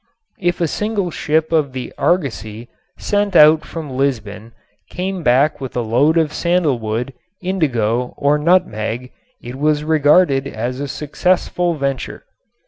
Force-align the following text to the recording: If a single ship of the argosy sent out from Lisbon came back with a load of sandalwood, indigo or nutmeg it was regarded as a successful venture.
If 0.39 0.59
a 0.59 0.67
single 0.67 1.11
ship 1.11 1.51
of 1.51 1.73
the 1.73 1.93
argosy 1.95 2.69
sent 2.97 3.35
out 3.35 3.63
from 3.63 3.95
Lisbon 3.95 4.51
came 4.89 5.21
back 5.21 5.61
with 5.61 5.77
a 5.77 5.81
load 5.81 6.17
of 6.17 6.33
sandalwood, 6.33 7.13
indigo 7.39 8.15
or 8.17 8.39
nutmeg 8.39 9.11
it 9.43 9.57
was 9.57 9.83
regarded 9.83 10.47
as 10.47 10.79
a 10.79 10.87
successful 10.87 11.75
venture. 11.75 12.23